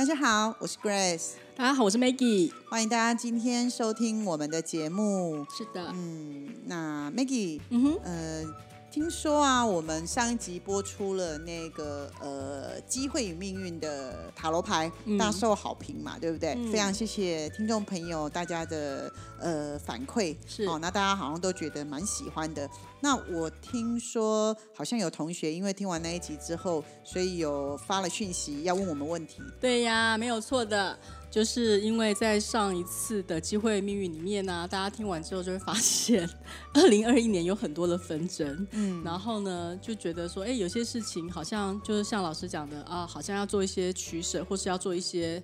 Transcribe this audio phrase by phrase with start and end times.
[0.00, 2.50] 大家好，我是 Grace，大家好，我是 Maggie。
[2.70, 5.44] 欢迎大家今天收听我们的节目。
[5.54, 8.42] 是的，嗯，那 Maggie，嗯哼，呃，
[8.90, 16.54] 听说啊，我们上一集播出了那个呃机会与命运的塔罗牌，嗯大受好评嘛，对不对？
[16.54, 22.68] 嗯非常谢谢听众朋友大家的呃反馈，是哦，那大家好像都觉得蛮喜欢的。
[23.00, 29.40] 那我听说好像有同学因为听完那一集之后，所以有发了讯息要问我们问题。
[29.60, 30.98] 对呀，没有错的，
[31.30, 36.28] 就是因为在上一次的机会命运里面呢、 大家听完之后就会发现，
[36.74, 45.40] 二零二一年有很多的纷争，嗯，然后呢就觉得说，哎，有些事情好像就是像老师讲的啊，好像要做一些取舍，或是要做一些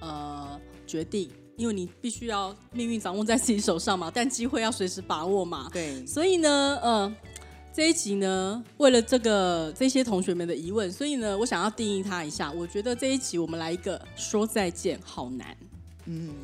[0.00, 7.16] 呃决定，因为你必须要命运掌握在自己手上嘛，但机会要随时把握嘛，对，所以呢，呃，
[7.72, 12.50] 这一集呢，为了这个这些同学们的疑问，所以呢，我想要定义它一下。
[12.50, 15.56] 我觉得这一集我们来一个说再见好难。
[16.06, 16.34] 嗯，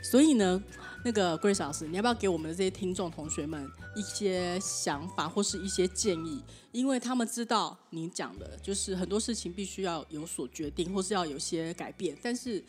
[0.00, 0.62] 所以呢，
[1.04, 6.40] 那个 Grace 老师，你要不要给我们的这些听众同学们一些想法或是一些建议？
[6.70, 12.64] 因为他们知道你讲的就是很多事情必须要有所决定，或是要有些改变，但是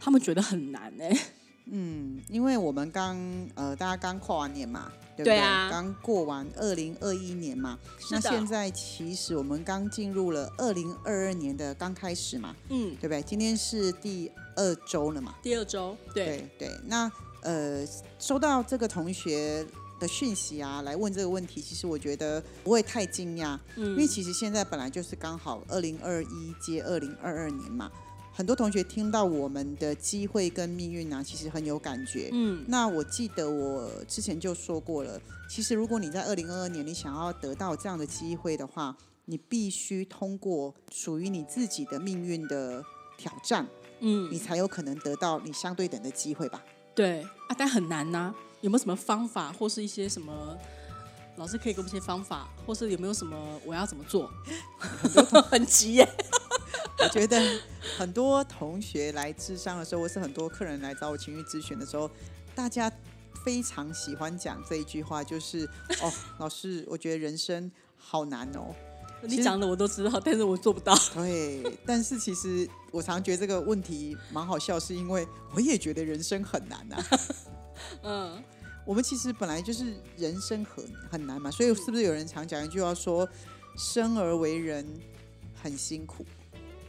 [0.00, 1.16] 他们觉得很难哎、
[1.66, 3.16] 嗯，因为我们刚
[3.54, 5.36] 呃，大家刚跨完年嘛，对不对？
[5.36, 7.78] 对啊刚过完二零二一年嘛，
[8.10, 13.20] 那现在其实我们刚进入了二零二二年的刚开始嘛，嗯，对不对？
[13.22, 16.80] 今天是第二周了嘛，第二周，对，对对。
[16.84, 17.10] 那
[17.42, 17.86] 呃，
[18.18, 19.66] 收到这个同学
[19.98, 27.90] 的讯息啊，来问这个问题，其实我觉得不会太惊讶，嗯因为嗯，其实现在本来就是刚好二零二一接二零二二年嘛，
[28.36, 32.28] 很多同学听到我们的机会跟命运啊，其实很有感觉。
[32.34, 42.84] 嗯，那我记得我之前就说过了，其实如果你在二零二二年你想要得到这样的机会的话，你必须通过属于你自己的命运的
[43.16, 43.66] 挑战，
[44.00, 46.62] 嗯你，才有可能得到你相对等的机会吧。
[46.94, 50.58] 对啊，但很难呐、有没有什么方法，或是一些什么？
[51.36, 54.30] 老师可以给我们一些方法，或是有没有什么我要怎么做？
[55.50, 56.08] 很急耶。
[56.98, 57.40] 我觉得
[57.98, 62.10] 很多同学来智商的时候，或是很多客人来找我情绪咨询的时候，
[62.54, 62.90] 大家
[63.44, 65.68] 非常喜欢讲这一句话，就是
[66.00, 68.74] 哦，老师，我觉得人生好难哦。
[69.22, 70.94] 你讲的我都知道，但是我做不到。
[71.14, 77.20] 对，但是其实我常觉得这个问题蛮好笑，是因为我也觉得人生很难啊。
[78.02, 78.44] 嗯，
[78.84, 83.28] 我们其实本来就是人生很很难嘛，所以是不是有人常讲一句话说，
[83.76, 84.86] 生而为人
[85.62, 86.24] 很辛苦？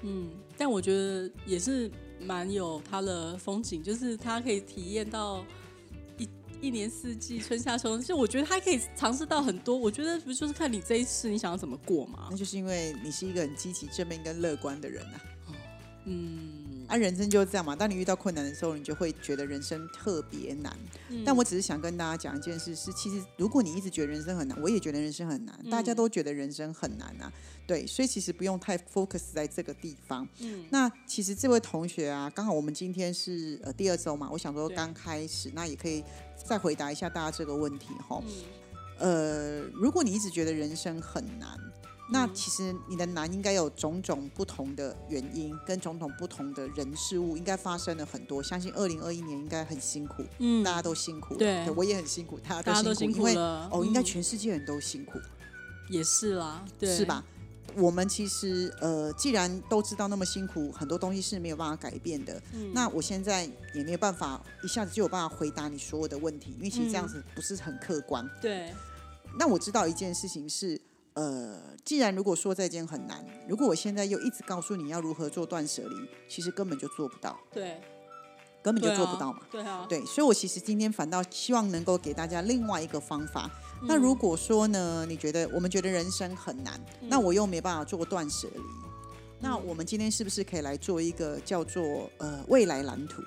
[0.10, 1.92] 嗯，但我觉得也是
[2.22, 5.46] 蛮有它的风景，就是它可以体验到
[6.18, 6.30] 一
[6.62, 8.02] 一年四季，春夏秋冬。
[8.02, 9.76] 就我觉得它可以尝试到很多。
[9.76, 12.38] 我觉得不就是看你这一次你想要怎么过嘛那？
[12.38, 15.22] 就是因为你是一个很积极、正面跟乐观的人啊。
[16.06, 17.76] 嗯，啊，人生就是这样嘛。
[17.76, 20.76] 当你遇到困难的时候，你就会觉得人生特别难。
[21.10, 27.32] 嗯但我只是想跟大家讲一件事，是其实如果你一直觉得人生很难，我也觉得人生很难，大家都觉得人生很难啊。
[27.66, 30.28] 对，所以其实不用太 focus 在这个地方。
[30.40, 36.04] 嗯那其实这位同学啊，刚好我们今天是呃第二周嘛，我想说刚开始，那也可以
[36.36, 38.22] 再回答一下大家这个问题哈。
[38.26, 38.32] 嗯
[39.00, 41.50] 呃，如果你一直觉得人生很难，
[42.10, 48.42] 那嗯其实你的难应该有种种不同的原因，跟种种不同的人事物，应该发生了很多。
[48.42, 53.36] 相信二零二一年应该很辛苦，嗯大家都辛苦，对我也很辛苦，大家都辛苦，因为。
[53.36, 55.20] 哦，应该嗯全世界人都辛苦，
[55.90, 57.06] 也是啦，对，是？
[57.06, 57.24] 吧？
[57.76, 62.42] 我们其实呃，既然都知道那么辛苦，很多东西是没有办法改变的。
[62.54, 68.28] 嗯那我现在也没有办法一下子就有办法回答你所有的问题，因为其实这样嗯子不是很客观。
[68.42, 68.74] 对，
[69.38, 70.80] 那我知道一件事情是，
[71.18, 75.96] 呃，既然如果说再见很难，如果我现在又一直告诉你要如何做断舍离，
[76.30, 77.82] 其实根本就做不到，对，
[78.62, 79.40] 根本就做不到嘛。
[79.52, 83.50] 对啊，对，所以我其实今天反倒希望能够给大家另外一个方法。
[83.82, 88.62] 那嗯如果说呢，你觉得我们觉得人生很难，那我又没办法做断舍离，
[89.40, 93.24] 那我们今天是不是可以来做一个叫做呃未来蓝图？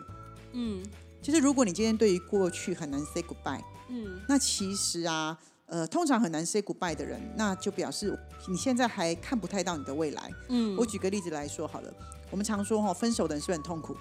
[0.53, 0.81] 嗯
[1.21, 5.37] 就是如果你今天对于过去很难 say goodbye，嗯那其实啊，
[5.71, 8.19] 呃，通常很难 say goodbye 的人，那就表示
[8.49, 10.31] 你现在还看不太到你的未来。
[10.49, 11.93] 嗯，我举个例子来说好了，
[12.31, 13.97] 我们常说哈，分手的人是很痛苦？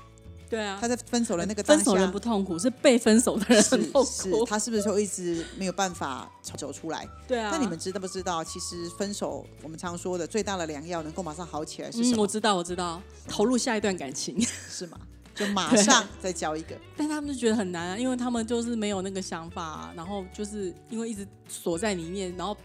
[0.50, 4.44] 对啊他，在分手的那个 当下分手人不痛苦，是被分手的人很痛是是，苦。
[4.46, 7.08] 他是不是就一直没有办法走出来？
[7.28, 8.44] 对啊，那你们知道不知道？
[8.44, 12.24] 其实分手，我们常说的最大的良药，能够马上好起来是什嗯，么？
[12.24, 14.98] 我知道，我知道，投入下一段感情，是吗？
[15.40, 16.76] 就马上再交一个。
[16.98, 22.56] 但他们就觉得很难啊，因为他们就是没有那个想法、啊，然后就是因为一直锁在里面，然后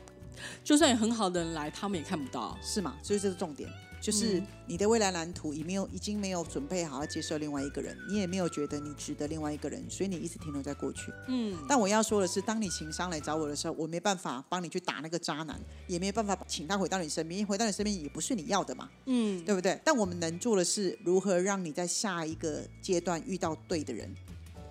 [0.62, 2.56] 就算有很好的人来，他们也看不到。
[2.62, 2.96] 是吗？
[3.02, 3.70] 所以这是重点，
[4.00, 11.12] 就是嗯你的未来蓝图已没有已经没有准备好要接受另外一个人，你也没有觉得你值得另外一个人，所以你一直停留在过去。
[11.28, 19.78] 嗯，但我要说的是，当你情商来找我的时候，我没办法帮你去打那个渣男，也没有办法请他回到你身边，因为回到你身边也不是你要的嘛，嗯，对不对？
[19.84, 24.14] 但我们能做的是如何让你在下一个阶段遇到对的人。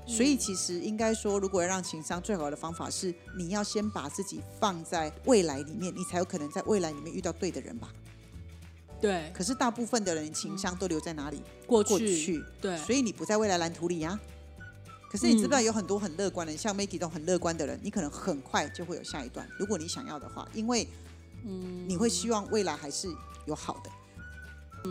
[0.06, 7.90] 所以其实应该说，如果要让情商最好的方法是，你要先把自己放在未来里面，你才有可能在未来里面遇到对的人吧。
[9.00, 11.42] 对，可是大部分的人情商都留在哪里？
[11.66, 14.20] 过去，过去，对，所以你不在未来蓝图里呀、
[15.10, 15.64] 可是你知不知道嗯。
[15.64, 20.88] 有很多很乐观的人，像 Maggie 这种很乐观的人，你可能很快就会有下一段，如果你想要的话，因为
[21.46, 23.08] 嗯，你会希望未来还是
[23.46, 23.90] 有好的。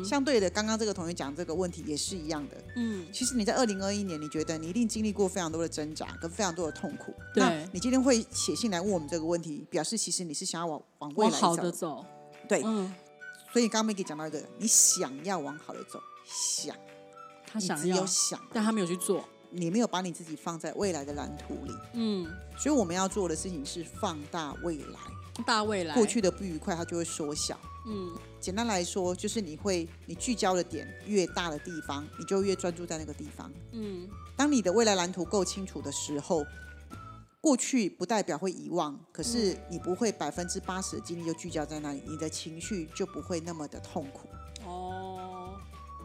[0.05, 2.57] 相对的，刚刚这个同学讲这个问题也是一样的。
[2.77, 7.15] 嗯，其实你在二零二一年，你觉得你一定经历过非常多的挣扎跟非常多的痛苦。
[7.35, 12.05] 对那你今天会写信来问我们这个问题，表示其实你是想要往往未来往好的走。
[12.49, 12.93] 对，嗯，
[13.53, 16.75] 所以刚刚 Maggie 讲到一个，你想要往好的走，想，
[17.55, 21.73] 你只他想要有，想，但他没有去做，你没有把你自己放在未来的蓝图里。
[21.95, 22.27] 嗯，
[22.59, 27.59] 所以我们要做的事情是放大未来，大未来，过去的不愉快它就会缩小。
[27.87, 33.51] 嗯，简单来说，就是你会你聚焦的点越大的地方，你就越专注在那个地方。
[33.73, 36.45] 嗯，当你的未来蓝图够清楚的时候，
[37.41, 44.42] 过去不代表会遗忘，可是你不会百分之八十的精力就聚焦在那里，你的情绪就不会那么的痛苦，哦，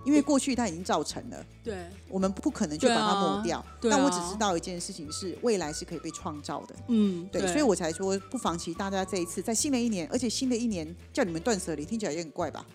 [0.08, 3.64] 因为过去它已经造成了，对，我们不可能去把它抹掉。
[3.82, 6.74] 但我只知道一件事情是，未来是可以被创造的。
[6.88, 12.66] 嗯，对，所以我才说不妨其实大家这一次在新的一年，而且新的一年叫你们断舍离，听起来也很怪吧？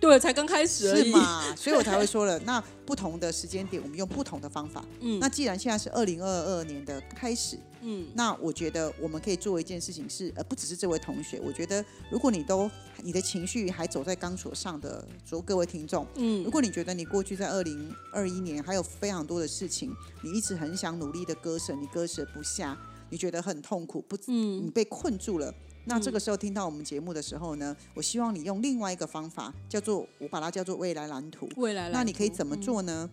[0.00, 1.56] 对才刚开始而已，是嘛？
[1.56, 4.84] 所以我才会说了，那不同的时间点，我们用不同的方法。
[5.00, 12.70] 嗯，那既然现在是二零二二年的开始，嗯，那我觉得我们可以做一件事情是，呃，不只是这位同学，我觉得如果你都
[13.02, 19.92] 你的情绪还走在钢索上的，所有各位听众，嗯如果你觉得你过去在二零二一年还有非常多的事情，
[20.22, 22.78] 你一直很想努力的割舍，你割舍不下，
[23.10, 25.52] 你觉得很痛苦，不，嗯你被困住了。
[25.84, 31.48] 那这个时候听到我们节目的时候呢，我希望你用另外一个方法，叫做我把它叫做未来蓝图。
[31.56, 33.10] 未来蓝图，那你可以怎么做呢？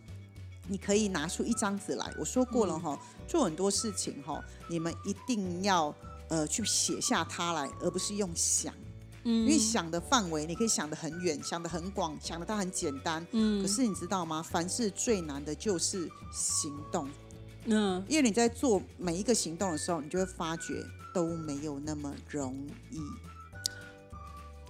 [0.70, 5.94] 你可以拿出一张纸来，我说过了嗯哈，做很多事情哈，你们一定要
[6.30, 8.74] 呃去写下它来，而不是用想，
[9.24, 9.46] 嗯？
[9.46, 13.26] 因为想的范围你可以想得很远，想得很广，想的它很简单。
[13.32, 14.44] 嗯，可是你知道吗？
[14.44, 17.10] 凡事最难的就是行动，
[17.66, 22.56] 嗯，因为你在做每一个行动的时候，你就会发觉都没有那么容
[22.92, 23.00] 易。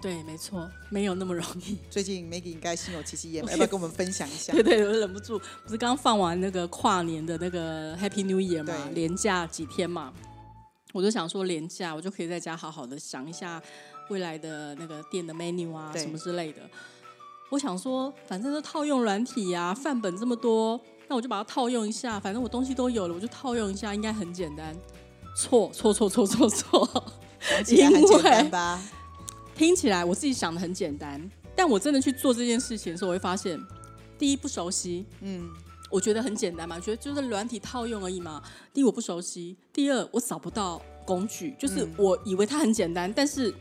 [0.00, 1.76] 对，没错，没有那么容易。
[1.90, 4.62] 最近 Maggie 应该心有戚戚焉，要不要跟我们分享一下 对？
[4.62, 10.12] 对，我忍不住，不是刚放完那个跨年的那个 Happy New Year 嘛，对连假几天嘛，
[10.92, 13.62] 我就想说连假，我就可以在家好好的想一下
[14.08, 16.62] 未来的那个店的 menu 啊什么之类的。
[17.50, 24.74] 我想说，反正都套用软体呀、范本这么多，那我就把它套用一下，反正我东西都有了，我就套用一下，应该很简单。
[25.36, 27.04] 错错错错错错，
[27.40, 28.82] 想起来很简单 因为吧？
[29.60, 31.20] 听起来我自己想的很简单，
[31.54, 33.60] 但我真的去做这件事情的时候，我会发现，
[34.18, 35.50] 第一不熟悉，嗯，
[35.90, 38.42] 我觉得很简单嘛，觉得就是软体套用而已嘛。
[38.72, 43.54] 第一我不熟悉，第二我找不到工具，就是嗯我以为它很简单，但是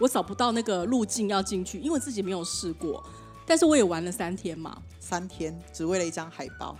[0.00, 3.00] 我找不到那个路径要进去，因为我自己没有试过。
[3.46, 6.76] 但是我也玩了三天嘛，三天只为了一张海报。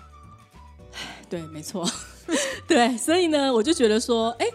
[1.29, 1.89] 对，没错，
[2.67, 4.47] 对，所以呢，我就觉得说，哎，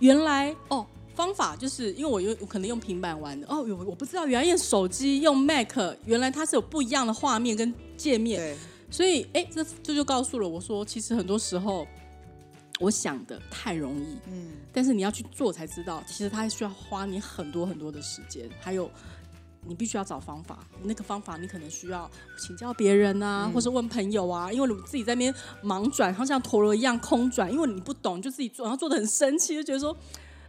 [0.00, 8.56] 原来哦，方法就是因为我用我可能用平板玩的，哦，有我不知道，原来用手机用 Mac，原来它是有不一样的画面跟界面，
[8.90, 11.86] 所以哎，这这就告诉了我说，其实很多时候
[12.80, 18.90] 我想的太容易，嗯，但是你要去做才知道，其实它需要花你很多很多的时间，还有
[19.64, 20.58] 你必须要找方法。
[20.82, 29.96] 那个方法你可能需要请教别人啊，或是问朋友啊，因为你自己在那边忙转，好像陀螺一样空转，因为你不懂，就自己做，然后做的很生气，就觉得说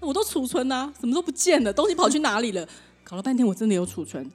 [0.04, 2.68] 我都储存啊，什么都不见了，东西跑去哪里了？
[3.04, 4.30] 搞了半天我真的有储存。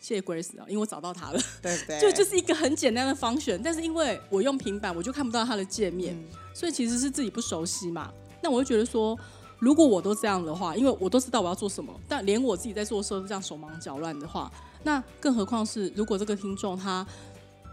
[0.00, 2.00] 谢谢 Grace 啊，因为我找到它了，对不对？
[2.00, 8.12] 就就是一个很简单的方选，但是因为我用平板，我就看不到它的界面，嗯所以其实是自己不熟悉嘛。
[8.42, 9.18] 那我就觉得说，
[9.58, 14.52] 如果我都这样的话，因为我都知道我要做什么，但连我自己在做的时候都这样手忙脚乱的话，
[14.82, 17.04] 那更何况是如果这个听众他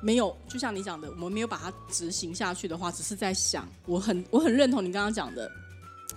[0.01, 3.67] 没有，就像你讲的，我们没有把它执行下去的话，只是在想。
[3.85, 5.51] 我很我很认同你刚刚讲的，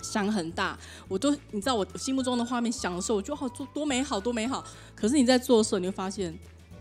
[0.04, 4.62] 想很大，我都你知道我心目中的画面想的时候，我就好做多美好多美好。
[4.94, 6.38] 可是你在做的时候，你会发现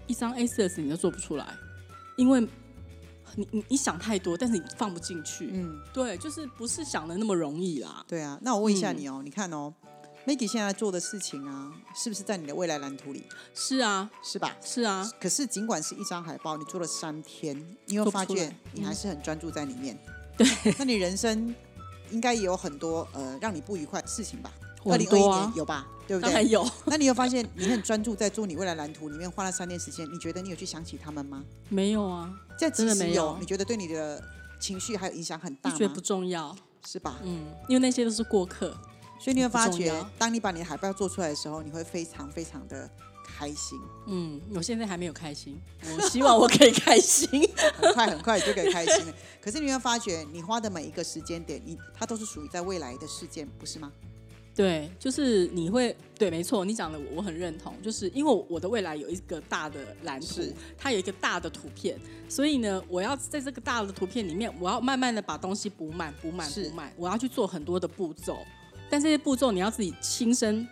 [0.08, 1.48] 一张 A 四的纸你都做不出来，
[2.18, 2.42] 因为
[3.36, 5.50] 你你你想太多，但是你放不进去。
[5.54, 8.04] 嗯，对，就是不是想的那么容易啦。
[8.08, 8.38] 对啊。
[8.42, 9.74] 那我问一下嗯你哦，你看哦
[10.28, 13.24] ，Maggie 现在做的事情啊，是不是在你的未来蓝图里？
[13.56, 14.56] 是啊，是吧？
[14.64, 19.98] 是啊，可是尽管是一张海报，你做了三天，你有发觉做不出来你还是很专注在里面。
[20.38, 21.54] 对，那你人生
[22.12, 24.52] 应该也有很多呃让你不愉快的事情吧？
[24.86, 25.88] 二很零二一年有吧？
[26.08, 26.30] 对不对？
[26.30, 31.44] 当然有， 那你有发现你很专注在做你未来蓝图里面花了三天时间，你觉得你有去想起他们吗？
[31.70, 34.22] 没有啊，这其真的没有有，你觉得对你的
[34.60, 36.02] 情绪还有影响很大吗就觉得不？
[36.02, 36.56] 重要。
[36.86, 37.18] 是吧？
[37.24, 38.76] 嗯，因为那些都是过客。
[39.18, 42.90] 所以你会发觉当你把你的海报做出来的时候，你会非常非常的
[43.44, 45.60] 开心，嗯，我现在还没有开心，
[45.98, 47.28] 我希望我可以开心。
[47.76, 49.14] 很快很快就可以开心了。
[49.42, 53.92] 可是你会发觉，你花的每一个时间点，你它都是属于在未来的事件，不是吗？
[54.56, 60.42] 对，就是你会对，没错，你讲的我很认同，就是因为我的未来有一个大的蓝图，
[60.78, 68.38] 它有一个大的图片，所以呢，我要在这个大的图片里面，我要慢慢的把东西补满、补满、补满，我要去做很多的步骤，
[68.90, 70.66] 但这些步骤你要自己亲身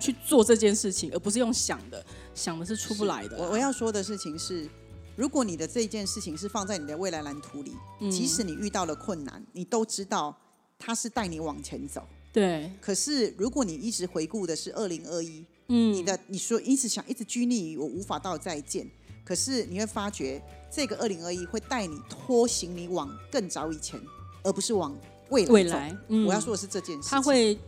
[0.00, 2.04] 去做这件事情，而不是用想的，
[2.36, 3.42] 想的是出不来的啊。
[3.46, 4.68] 我我要说的事情是，
[5.16, 8.08] 如果你的这件事情是放在你的未来蓝图里，嗯。
[8.08, 10.36] 即使你遇到了困难，你都知道
[10.78, 12.06] 它是带你往前走。
[12.32, 18.86] 对，可是如果你一直回顾的是二零二一，嗯，你的你说一直想一直拘泥于我无法到再见，
[19.24, 23.98] 可是你会发觉这个二零二一会带你拖行你往更早以前，
[24.42, 24.94] 而不是往
[25.30, 26.26] 未来未来，嗯。
[26.26, 27.58] 我要说的是这件事情，他会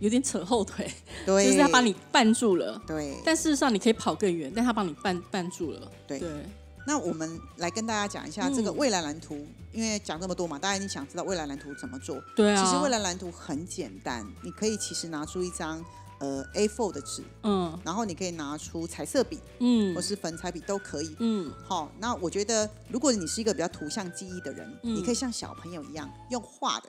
[0.00, 0.90] 有点扯后腿，
[1.24, 2.80] 对， 就是他把你绊住了。
[2.86, 3.16] 对。
[3.24, 5.90] 但事实上，你可以跑更远，但他帮你绊绊住了。
[6.06, 6.28] 对对，
[6.86, 12.20] 那我们来跟大家讲一下嗯这个未来蓝图，因为讲这么多嘛，大家一定想知道未来蓝图怎么做。
[12.34, 12.64] 对啊。
[12.64, 15.84] 其实未来蓝图很简单，你可以其实拿出一张
[16.18, 21.14] 呃 A4 的纸，嗯然后你可以拿出彩色笔嗯或是粉彩笔都可以。
[21.18, 26.88] 嗯好，那我觉得如果你是一个比较图像记忆的人，嗯你可以像小朋友一样用画的。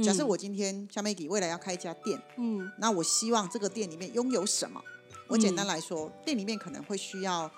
[0.00, 4.80] 嗯假设我今天像 Maggie 未来要开一家店，嗯那我希望这个店里面拥有什么？
[5.26, 7.50] 我简单来说，店里面可能会需要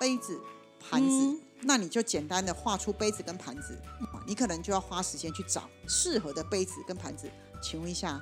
[0.00, 0.40] 杯子、
[0.80, 3.78] 盘子，嗯那你就简单的画出杯子跟盘子，
[4.26, 7.30] 你可能就要花时间去找适合的杯子跟盘子。
[7.62, 8.20] 请问一下，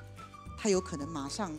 [0.59, 1.51] 他有可能马上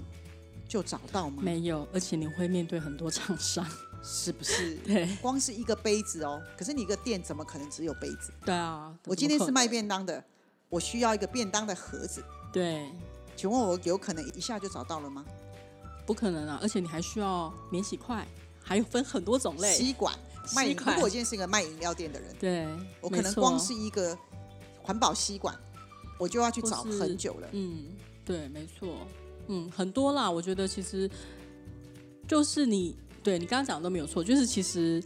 [0.68, 1.42] 就找到吗？
[1.42, 3.66] 没有，而且你会面对很多厂商。
[4.04, 4.76] 是不是？
[4.86, 8.32] 对光是一个杯子哦，可是你一个店怎么可能只有杯子？
[8.44, 10.24] 对啊，我今天是卖便当的，
[10.72, 12.90] 我需要一个便当的盒子，对，
[13.36, 15.26] 请问我有可能一下就找到了吗？
[16.06, 16.58] 不可能啊！
[16.62, 18.26] 而且你还需要免洗筷，
[18.64, 19.74] 还有分很多种类。
[19.74, 20.18] 吸管
[20.56, 22.66] 卖，如果我今天是一个卖饮料店的人，对，
[23.02, 24.18] 我可能光是一个
[24.82, 25.54] 环保吸管，
[26.18, 27.50] 我就要去找很久了。
[27.52, 27.88] 嗯，
[28.24, 29.06] 对，没错，
[29.48, 30.32] 嗯，很多啦。
[30.32, 31.10] 我觉得其实
[32.26, 35.04] 就是你，对你刚刚讲的都没有错，就是其实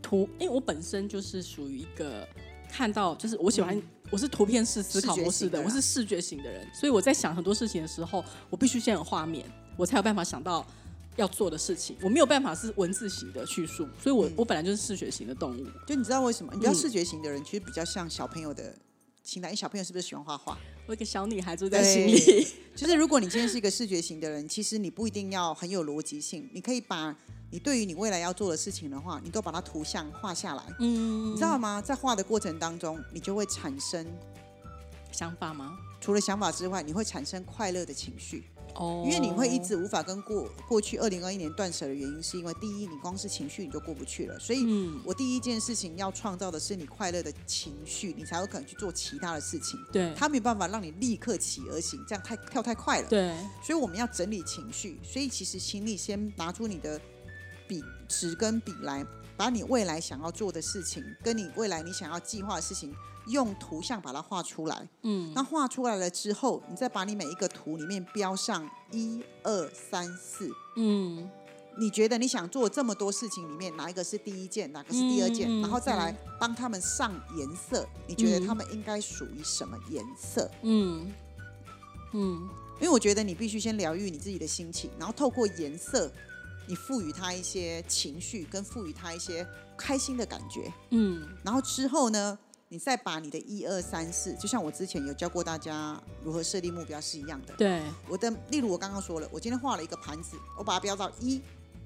[0.00, 2.26] 图，因为我本身就是属于一个
[2.70, 3.82] 看到，就是我喜欢。
[4.08, 9.44] 嗯我是图片式思考模式的，我是视觉型的人，所以我在想很多事情的时候，我必须先有画面，
[9.76, 10.66] 我才有办法想到
[11.16, 11.94] 要做的事情。
[12.00, 15.66] 我没有办法是文字型的叙述，所以我、嗯我本来就是视觉型的动物。
[15.86, 16.50] 就你知道为什么？
[16.54, 18.74] 你比较嗯视觉型的人，其实比较像小朋友的
[19.22, 19.48] 心态。
[19.48, 20.56] 因为小朋友是不是喜欢画画？
[20.86, 27.14] 我一个小女孩住在心里，就是如果你今天是一个视觉型的人，其实你不一定要很有逻辑性，你可以把
[27.50, 30.62] 你对于你未来要做的事情的话，你都把它图像画下来。
[30.80, 31.80] 嗯，你知道吗？
[31.80, 34.06] 在画的过程当中，你就会产生
[35.10, 35.78] 想法吗？
[36.00, 38.44] 除了想法之外，你会产生快乐的情绪。
[38.74, 44.38] 哦，因为你会一直无法跟过过去二零二一年断舍的原因，是因为第一，你光是情绪你就过不去了。
[44.38, 49.80] 所以，嗯，我第一件事情要创造的是你快乐的情绪，你才有可能去做其他的事情。
[49.90, 53.08] 对它没有办法让你立刻起而行，这样太跳太快了。
[53.08, 55.00] 对，所以我们要整理情绪。
[55.02, 57.00] 所以其实，请你先拿出你的
[57.68, 59.06] 笔、纸跟笔来，
[59.36, 62.92] 把你未来想要做的事情，跟你未来你想要计划的事情，
[63.28, 64.88] 用图像把它画出来。
[65.02, 70.50] 嗯那画出来了之后，你再把你每一个图里面标上一二三四。
[70.76, 71.30] 嗯
[71.80, 77.86] 你觉得你想做这么多事情里面，哪一个是第一件，哪个是第二件，嗯嗯然后再来帮他们上颜色。
[78.08, 80.50] 你觉得他们应该属于什么颜色？
[80.62, 81.08] 嗯
[82.14, 82.48] 嗯
[82.80, 86.10] 因为我觉得你必须先疗愈你自己的心情，然后透过颜色，
[86.68, 89.44] 你赋予他一些情绪，跟赋予他一些
[89.76, 90.72] 开心的感觉。
[90.90, 97.54] 嗯然后之后呢，你再把你的一二三四，就像我之前有教过大家如何设立目标是一样的。
[97.54, 101.40] 对，我的，例如我刚刚说了，我今天画了一个盘子，我把它标到一，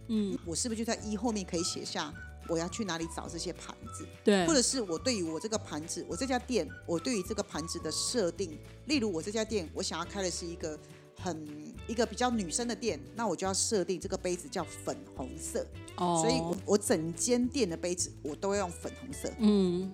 [0.08, 2.12] 嗯我是不是就在一后面可以写下
[2.48, 10.76] 我要去哪里找这些盘子，对或，者是我对于我这个盘子，我这家店，我对于这个盘子的设定，例如我这家店，我想要开的是一个
[11.22, 11.46] 很
[11.86, 19.32] 一个比较女生的店，那我就要设定这个杯子叫粉红色，哦，所以我我整间店的杯子我都要用粉红色。
[19.38, 19.90] 嗯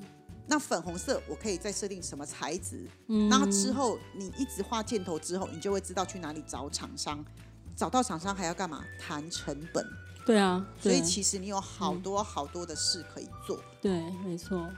[0.50, 2.88] 那粉红色我可以再设定什么材质？
[3.08, 7.23] 嗯，那之后你一直画箭头之后，你就会知道去哪里找厂商。
[7.76, 8.82] 找到厂商还要干嘛？
[8.99, 9.87] 谈成本。
[10.25, 13.62] 对啊，所以其实你有好多好多的事可以做。
[13.80, 14.68] 对，没错，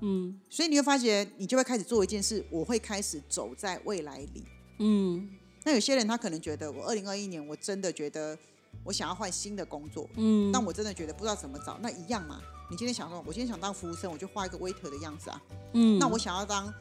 [0.00, 4.44] 嗯所以你会发觉，你就会开始做一件事，我会开始走在未来里。
[4.78, 5.28] 嗯
[5.64, 8.36] 那有些人他可能觉得，我二零二一年我真的觉得
[8.84, 12.40] 我想要换新的工作，嗯，但我真的觉得不知道怎么找，那一样嘛。
[12.70, 15.40] 你今天想说，我今天想当服务生，我就画一个 waiter 的样子啊。
[15.74, 16.72] 嗯，那我想要当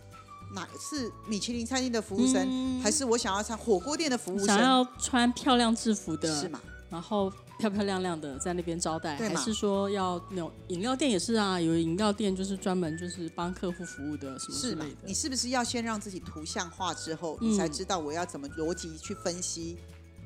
[0.53, 4.47] 哪是米其林餐厅的服务生，嗯还是我想要穿火锅店的服务生？
[4.47, 6.61] 想要穿漂亮制服的，是嘛？
[6.91, 11.59] 然后漂漂亮亮的在那边招待，还是说要那种饮料店也是啊？
[11.59, 14.85] 有饮料店就是专门就是帮客户服务的什么之类？
[15.05, 15.13] 你。
[15.13, 19.77] 是不是要先让自己图像化之后，嗯你才知道我要怎么逻辑去分析，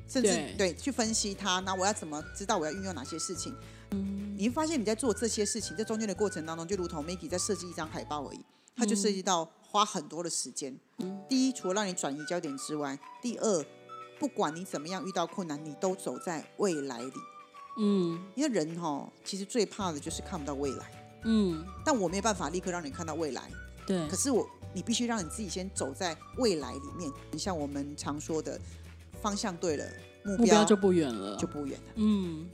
[0.08, 1.60] 甚至对对去分析它？
[1.60, 3.54] 那我要怎么知道我要运用哪些事情？
[3.92, 8.40] 嗯你会发现你在做这些事情，在中间的过程当中，就如同 Maggie 在设计一张海报而已，
[8.74, 10.76] 它就涉及到花很多的时间。
[10.98, 13.64] 嗯第一，除了让你转移焦点之外，第二，
[14.18, 17.12] 不管你怎么样遇到困难，你都走在未来里。
[17.78, 21.20] 嗯因为人哈、其实最怕的就是看不到未来。
[21.24, 23.50] 嗯，但我没有办法立刻让你看到未来，
[23.86, 27.12] 对可，是我你必须让你自己先走在未来里面。
[27.32, 28.58] 你像我们常说的，
[29.20, 29.84] 方向对了，
[30.24, 31.36] 目标目标就不远了。
[31.36, 31.92] 就不远了。
[31.96, 32.48] 嗯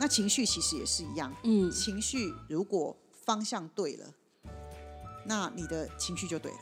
[0.00, 4.06] 那情绪其实也是一样，嗯情绪如果方向对了，
[5.24, 6.58] 那你的情绪就对了。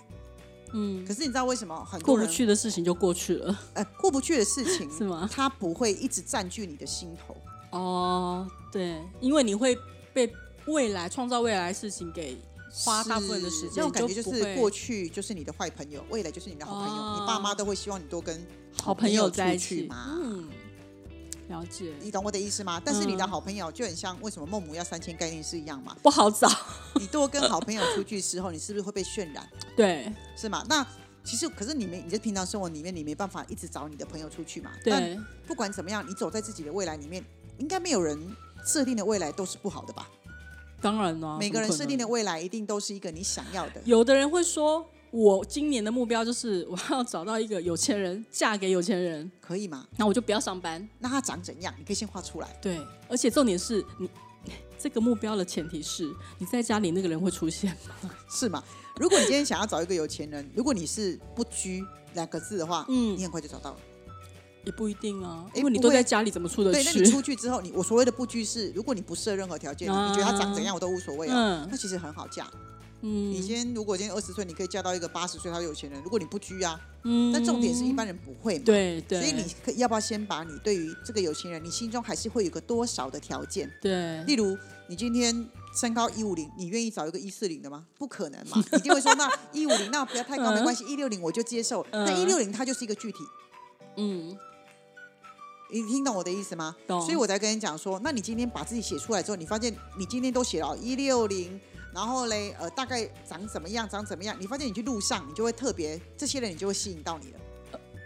[0.72, 5.28] 嗯可，是你知道为什么很过不人去的事情就过去了， 呃过不去的事情 是吗？
[5.32, 7.36] 它不会一直占据你的心头。
[7.70, 9.76] 哦，对，因为你会
[10.12, 10.32] 被
[10.66, 12.36] 未来创造未来的事情给
[12.72, 17.02] 花大部分的时间，是那种感觉就是会过去就是你的坏朋友，未来就是你的好朋友。
[17.02, 18.44] 哦你爸妈都会希望你多跟
[18.82, 20.18] 好朋友在一起出去嘛。
[20.22, 20.48] 嗯，
[21.50, 22.80] 了解，你懂我的意思吗？
[22.82, 25.96] 但是你的嗯好朋友就很像为什么孟母要三千概念是一样嘛？
[26.02, 26.48] 不好找，
[26.94, 29.46] 你多跟好朋友出去时候，你是不是会被渲染？
[29.76, 30.64] 对是吗？
[30.68, 30.86] 那
[31.24, 34.70] 其实可是你没你在平常生活里面，你没办法一直找你的朋友出去嘛。
[34.84, 37.22] 但对，不管怎么样，你走在自己的未来里面，
[37.58, 38.18] 应该没有人
[38.64, 40.08] 设定的未来都是不好的吧？
[40.80, 43.82] 当然了，每个人设定的未来一定都是一个你想要的。
[43.84, 49.86] 有的人会说，我今年的目标就是我要找到一个有钱人，嫁给有钱人，可以吗？
[49.96, 50.88] 那我就不要上班。
[50.98, 51.74] 那他长怎样？
[51.78, 52.48] 你可以先画出来。
[52.62, 54.08] 对，而且重点是你
[54.78, 57.70] 这个目标的前提是你在家里那个人会出现
[58.02, 58.10] 吗。
[58.30, 58.62] 是吗？
[58.96, 63.76] 如果你今天想要找一个有钱人，如果你是不拘两个字的话，嗯你很快就找到了。
[64.64, 67.10] 也不一定啊，因为你都在家里，怎么出得对，那去你？
[67.10, 72.46] 出去之后，你我所谓的不拘是，如果你不设任何条件，啊你觉得他长怎样我都无所谓啊，嗯那其实很好嫁。
[73.02, 78.64] 嗯你今天如果今天二十岁，你可以嫁到一个八十岁他有钱人，如果你不拘啊，嗯但重点是一般人不会嘛。
[78.64, 83.70] 对对，所以你可要不要先把你对于这个有钱人，你心中还是会有个多少的条件？
[83.80, 87.86] 对例如，你今天身高一五零，你愿意找一个一四零的吗？
[87.96, 88.62] 不可能嘛！
[88.72, 91.86] 你 一定会说，那一五零那不要太高，嗯没关系，一六零我就接受。
[91.92, 93.18] 嗯那一六零它就是一个具体，
[93.96, 94.36] 嗯
[95.72, 96.76] 你听懂我的意思吗？
[96.86, 101.60] 懂所以我才跟你讲说，那你今天把自己写出来之后，你发现你今天都写了一六零，
[101.92, 107.38] 然后嘞，呃，大概长怎么样，长怎么样，你发现你去路上，你就会特别，这些人你就会吸引到你了。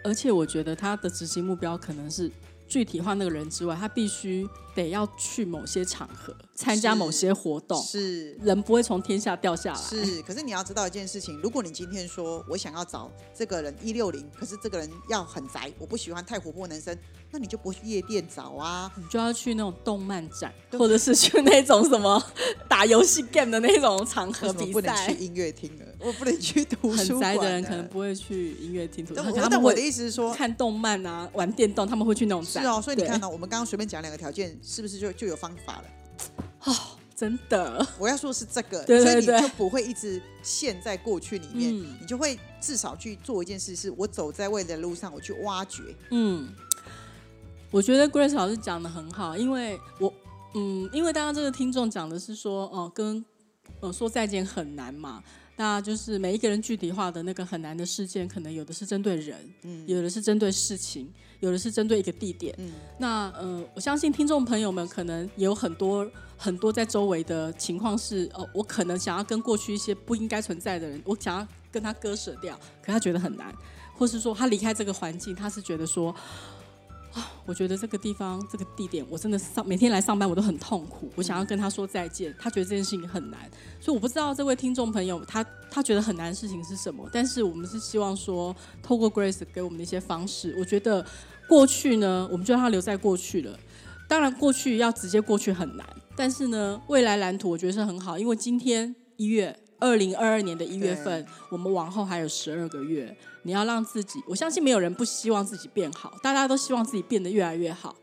[0.03, 2.31] 而且我觉得他的执行目标可能是
[2.67, 9.79] 具体化那个人之外，他必须得要去某些场合参加某些活动，是人不会从天下掉下来。
[9.79, 16.97] 是，可是你要知道一件事情，如果你今天说我想要找这个人一六零，可是这个人要很宅，我不喜欢太活泼的男生，
[17.31, 18.91] 那你就不去夜店找啊。
[18.95, 22.23] 你就要去那种动漫展，或者是去那种什么
[22.69, 25.15] 打游戏 game 的那种场合比赛不能去。
[25.15, 25.85] 音乐厅了？
[25.99, 27.39] 我不能去图很书馆很？
[27.39, 32.63] 宅的人可能不会去音乐厅，但但我的意思是说，看动漫啊、玩电动，他们会去那种展。
[32.63, 35.83] 是哦，所以你对看到我们刚刚随便讲两个条件，是不是就就有方法了？
[36.63, 36.75] 哦
[37.15, 45.81] 真的，我要说的是这个，对对对所以你就不会一直陷在过去里面，嗯你就会至少去做一件事，是我走在未来的路上，我去挖掘。
[46.09, 46.53] 嗯，
[47.71, 50.13] 我觉得 Grace 老师讲的很好，因为我，
[50.55, 53.23] 嗯，因为刚刚这个听众讲的是说，哦、跟
[53.79, 55.23] 呃说再见很难嘛。
[55.57, 62.53] 那就是每一个人具体化的那个很难的事件，可能有的是针对人，嗯有的是针对事情，有的是针对一个地点。
[62.57, 73.55] 嗯，那呃，我相信听众朋友们可能也有很多很多在周围的情况是，哦，我可能想要跟过去一些不应该存在的人，我想要跟他割舍掉，可他觉得很难，
[73.93, 76.13] 或是说他离开这个环境，他是觉得说，
[77.15, 83.39] 啊，我觉得这个地方这个地点，我真的上每天来上班我都很痛苦，我想要跟他说再见，他觉得这件事情很难，
[83.79, 91.05] 所以我不知道这位听众朋友他他觉得很难的事情是什么，但是我们是希望说透过 Grace 给我们的一些方式，我觉得
[91.47, 93.57] 过去呢，我们就让它留在过去了。
[94.09, 107.95] 当然，过去要直接过去很难，但是呢，未来蓝图我觉得是很好，因为今天一月二零二二年的一月份，我们往后还有十二个月，你要让自己，我相信没有人不希望自己变好，大家都希望自己变得越来越好。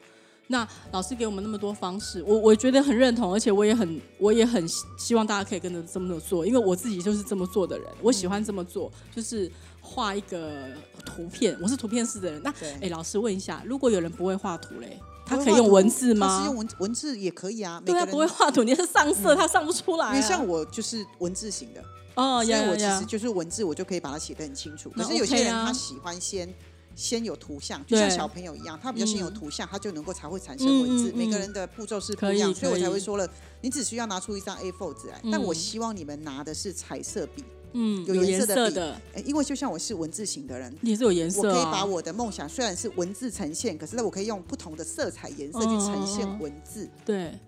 [0.49, 4.63] 那老师给我们那么多方式，我我觉得很认同，而且我也很我也很
[4.99, 10.67] 希望大家可以跟着这么做，因为我自己就是这么做的人，我喜欢这么做，就是画一个
[11.07, 12.43] 图片，我是图片式的人。
[12.43, 15.01] 那哎，老师问一下，如果有人不会画图嘞？
[15.37, 16.41] 他可以用文字吗？
[16.41, 17.83] 是用文文字也可以啊。
[17.85, 20.15] 对啊，不会画图，你是上色，他上不出来。
[20.15, 21.83] 因为像我就是文字型的
[22.15, 24.91] 哦，所以我其实就是文字，我就可以把它写得很清楚。
[24.91, 26.53] 可是有些人他喜欢先
[26.95, 31.11] 先有图像，就像小朋友一样，他比较先有图像，他就能够才会产生文字。
[31.15, 33.27] 每个人的步骤是不一样，所以我才会说了，
[33.63, 37.43] 你只需要拿出一张 A4 纸来，但我希望你们拿的是彩色笔。
[37.75, 47.39] 嗯，有颜色的，哎，因为就像我是文字型的人，也是有颜色，我可以把我的梦想虽然是文字呈现，可是呢，我可以用不同的色彩颜色去呈现文字，对，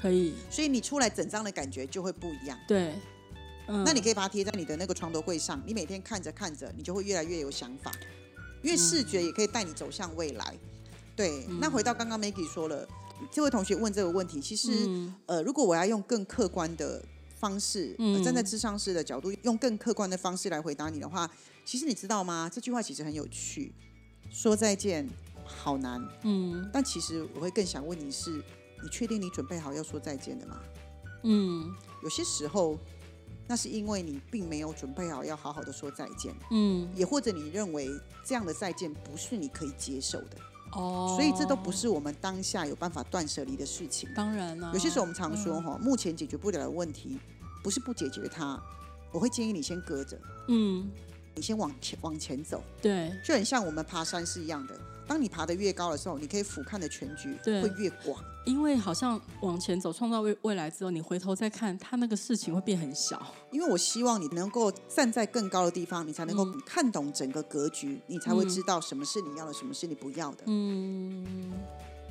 [0.00, 2.92] 可以，所以你出来整张的感觉就会不一样，对，
[3.68, 7.92] 嗯，那你可以把它贴在你的那个床头柜上，你每天看着看着，你就会越来越有想法，
[8.62, 10.58] 因为视觉也可以带你走向未来，
[11.14, 11.46] 对。
[11.60, 12.84] 那回到刚刚 Maggie 说了，
[13.30, 14.88] 这位同学问这个问题，其实，
[15.26, 17.00] 呃，如果我要用更客观的。
[17.38, 21.30] 方式，嗯站在智商师的角度，用更客观的方式来回答你的话，
[21.64, 22.50] 其实你知道吗？
[22.52, 23.72] 这句话其实很有趣。
[24.30, 25.08] 说再见
[25.46, 28.42] 好难，嗯，但其实我会更想问你是：
[28.82, 30.60] 你确定你准备好要说再见的吗？
[31.22, 32.78] 嗯，有些时候，
[33.46, 37.88] 那是因为你并没有准备好要好好的说再见，嗯，也或者你认为
[38.22, 40.36] 这样的再见不是你可以接受的。
[40.72, 44.08] 哦，所以这都不是我们当下有办法断舍离的事情。
[44.14, 47.18] 当然了，有些时候我们常说哈，目前解决不了的问题，
[47.62, 48.60] 不是不解决它，
[49.12, 50.90] 我会建议你先搁着，嗯，
[51.34, 52.62] 你先往前往前走。
[52.82, 54.78] 对，就很像我们爬山是一样的。
[55.08, 58.22] 当你爬得越高的时候，你可以俯瞰的全局会越广。
[58.44, 63.20] 因为好像往前走，创造未未来之后，你回头再看，它那个事情会变很小。
[63.50, 70.44] 因为我希望你能够站在更高的地方，你才能够看懂整个格局，你才会知道什么是你要的，什么是你不要的。
[70.46, 71.52] 嗯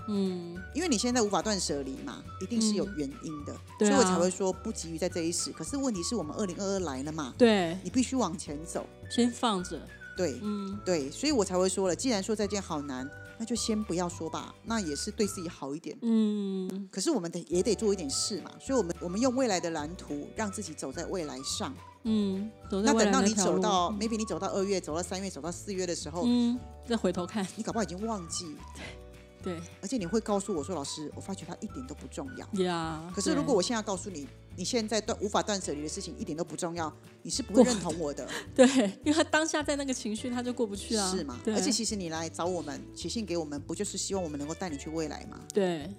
[0.10, 5.52] 嗯，因为你现在无法断舍离嘛，一定是有原因的，所以我才会说不急于在这一时。
[5.52, 9.82] 可是问题是我们二零二二来了嘛，对你必须往前走，先放着。
[10.18, 15.96] 对，嗯，对，所以我才会说了，既然说再见好难，那就先不要说吧，那也是对自己好一点。
[16.02, 21.74] 嗯，可是我们得也得做一点事嘛，所以我们我们用未来的蓝图，让自己走在未来上。
[22.04, 28.56] 嗯，那等到你走到，maybe 你走到二月，走到三月，走到四月的时候，嗯，再回头看，你搞不好已经忘记。
[29.44, 38.28] 对，而且你会告诉我说：“老师，我发觉它一点都不重要。”呀，可是如果我现在告诉你，你现在断无法断舍离的事情一点都不重要，你是不会认同我的。
[38.56, 38.68] 对，
[39.06, 41.10] 因为他当下在那个情绪，他就过不去啊。
[41.12, 41.40] 是吗？
[41.46, 45.40] 而且其实你来找我们，写信给我们，不就是希望我们能够带你去未来吗？
[45.54, 45.90] 对，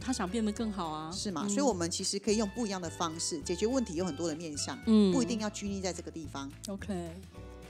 [0.00, 1.10] 他想变得更好啊。
[1.12, 1.46] 是吗？
[1.48, 6.50] 所以我们其实可以用不一样的方式解决问题，有很多的面向，嗯，不一定要拘泥在这个地方。
[6.66, 7.10] OK。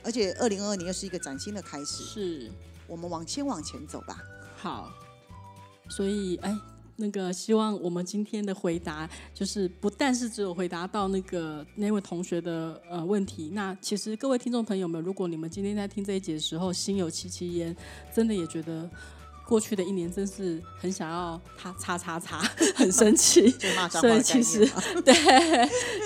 [0.02, 2.50] 而且二零二二年又是一个崭新的开始，是
[2.86, 4.22] 我们往先往前走吧。
[4.56, 4.90] 好。
[5.88, 6.56] 所以，哎，
[6.96, 13.50] 那个希望我们今天的回答，就是不但是只有回答到那个那位同学的呃问题。
[13.52, 17.74] 那其实各位听众朋友们，如果你们今天在听这一节的时候，心有戚戚焉，
[18.14, 18.88] 真的也觉得
[19.48, 22.38] 过去的一年真是很想要他擦擦擦，
[22.76, 23.48] 很生气。
[23.90, 24.68] 所以其实
[25.02, 25.14] 对，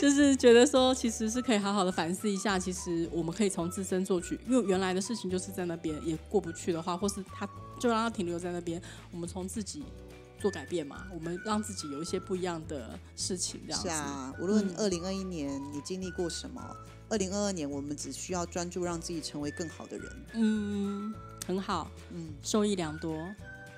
[0.00, 2.56] 就是觉得说，其实是可以好好的反思一下。
[2.56, 7.48] 其实我们可以从自身做去，因为原来的事情就是在那边也过不去的话，或是他。
[7.80, 9.82] 就让他停留在那边，我们从自己
[10.38, 13.88] 做改变嘛，我们让自己有一些不一样的事情，这样子。
[13.88, 16.62] 是啊，无论二零二一年你经历过什么，
[17.08, 20.12] 二零二二年我们只需要专注让自己成为更好的人。
[20.34, 21.12] 嗯，
[21.46, 23.16] 很好，嗯，受益良多，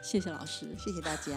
[0.02, 1.32] 谢谢老师，谢谢大家。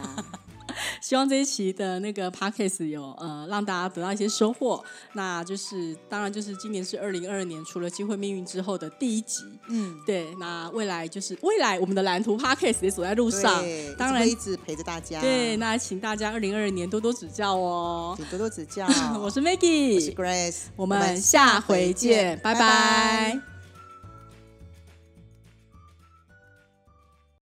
[1.01, 4.83] 希望这一期的那个 podcast 有呃让大家得到一些收获。
[5.13, 9.45] 那就是当然就是今年是二零二二年，除了机会命运之后的第一集。
[9.69, 10.35] 嗯，对。
[10.35, 13.63] 那未来就是未来我们的蓝图 podcast 也走在路上，
[13.97, 15.21] 当然一直陪着大家。
[15.21, 18.85] 对，那请大家二零二二年多多指教哦，请多多指教。
[19.21, 23.56] 我是 Maggie，我是 Grace，我们下回见，拜拜。